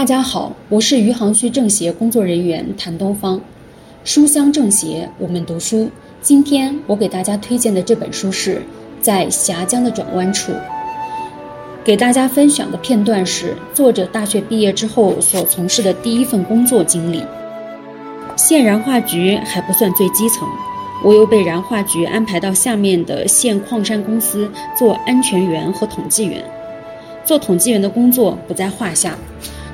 [0.00, 3.38] 大家好，我是余杭区政协工作人员谭东方。
[4.02, 5.90] 书香政协，我们读书。
[6.22, 8.56] 今天我给大家推荐的这本书是
[9.02, 10.52] 《在峡江的转弯处》。
[11.84, 17.22] 给大家分享的片段是作者大学毕业之后所从事的第一份工作经历。
[18.36, 20.48] 县燃化局还不算最基层，
[21.04, 26.42] 我又被燃化局安排到下面的县矿山公司做安全员和统计员。
[27.22, 29.18] 做统计员的工作不在话下。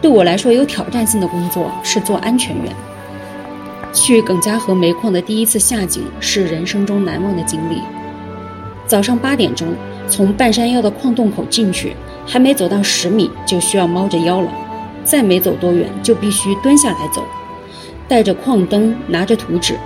[0.00, 2.72] 对我来说有挑战性的工作是做安全员。
[3.92, 7.82] 去耿家河煤矿的第一次下井是人生中难忘的经历。
[8.86, 9.74] 早上八点钟
[10.08, 11.94] 从半山腰的矿洞口进去，
[12.26, 14.52] 还没走到十米就需要猫着腰了，
[15.04, 17.24] 再没走多远就必须蹲下来走。
[18.08, 19.76] 带着矿灯，拿着图纸，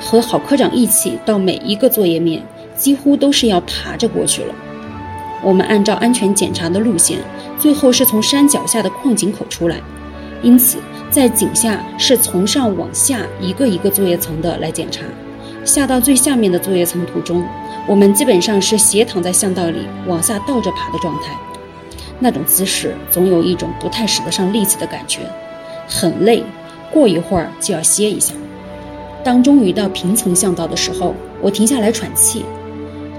[0.00, 2.42] 和郝科长一起到每一个作业面，
[2.76, 4.54] 几乎都是要爬着过去了。
[5.42, 7.18] 我们按照安全检查的路线，
[7.58, 9.80] 最后是从山脚下的矿井口出来，
[10.42, 10.78] 因此
[11.10, 15.02] 在井下是从上往下一个一个作业层的来检查。
[15.64, 17.44] 下到最下面的作业层途中，
[17.86, 21.36] 我们基本上是斜躺在巷道里往下倒着爬的状态，
[22.18, 25.20] 那种姿势总有一种不太使得上力气的感觉，
[25.88, 26.42] 很累，
[26.90, 28.34] 过一会儿就要歇一下。
[29.22, 32.44] 当终于到平层巷道的时候，我停下来喘气。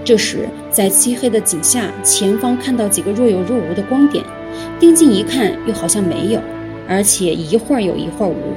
[0.05, 4.23] 这时，在漆黑的井下，前方看到几个若有若无的光点，
[4.79, 6.41] 定睛一看，又好像没有，
[6.87, 8.53] 而且一会儿有一会儿无。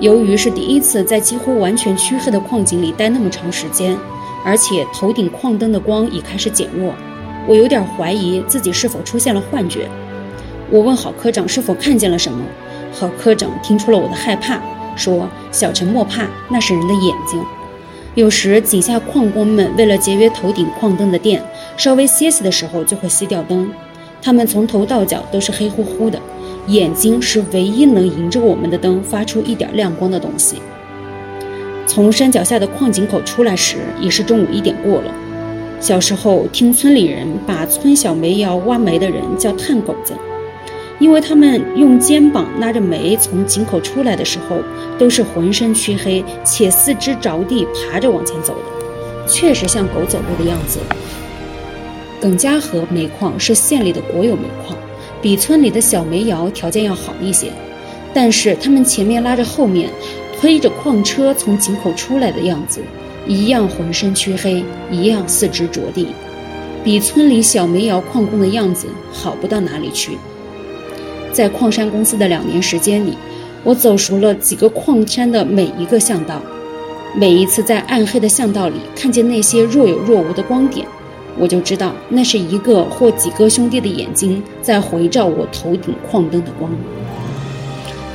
[0.00, 3.96] 由于是第一次在几乎完全黢黑的矿井里待那么长时间，
[4.44, 6.92] 而且头顶矿灯的光已开始减弱，
[7.46, 9.88] 我有点怀疑自己是否出现了幻觉。
[10.68, 12.42] 我问郝科长是否看见了什么，
[12.92, 14.60] 郝科长听出了我的害怕，
[14.96, 17.40] 说：“小陈莫怕，那是人的眼睛。”
[18.16, 21.40] 有时井下矿工们为了节约头顶矿灯的电，
[21.76, 23.70] 稍微歇息的时候就会熄掉灯。
[24.20, 26.20] 他们从头到脚都是黑乎乎的，
[26.66, 30.56] 眼睛是唯一能迎着我们的灯发出一点亮光的东西。
[31.86, 35.14] 从山脚下的矿井口出来时，已是中午一点过了。
[35.78, 40.14] 小时候听村里人把村小煤窑挖煤的人叫炭狗子。
[40.98, 44.58] 因为他们用肩膀拉着煤从井口出来的时候，
[45.00, 50.78] 都是浑身黢黑且四肢着地爬着往前走的，确实像狗走路的样子。
[52.20, 54.76] 耿家河煤矿是县里的国有煤矿，
[55.22, 57.50] 比村里的小煤窑条件要好一些，
[58.12, 59.88] 但是他们前面拉着后面
[60.38, 62.82] 推着矿车从井口出来的样子，
[63.26, 66.08] 一样浑身黢黑，一样四肢着地，
[66.84, 70.18] 比村里小煤窑矿工的样子好不到哪里去。
[71.32, 73.16] 在矿山公司的两年时间里，
[73.62, 76.40] 我走熟了几个矿山的每一个巷道。
[77.14, 80.86] 每一次在暗黑的巷道里看见那些若有若无的光点，
[81.36, 86.70] 我就知道那是一个或几个兄弟的眼睛在回照我头顶矿灯的光。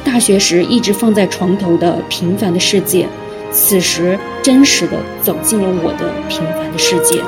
[0.04, 3.06] 大学时一直放在床头的平凡的世界，
[3.52, 7.22] 此时真实的走进了我的平凡的世界。